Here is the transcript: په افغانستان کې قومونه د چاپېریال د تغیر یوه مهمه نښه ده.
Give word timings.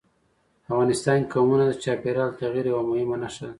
په 0.63 0.69
افغانستان 0.71 1.17
کې 1.21 1.31
قومونه 1.33 1.63
د 1.67 1.73
چاپېریال 1.83 2.29
د 2.31 2.35
تغیر 2.41 2.65
یوه 2.71 2.83
مهمه 2.89 3.15
نښه 3.21 3.39
ده. 3.47 3.49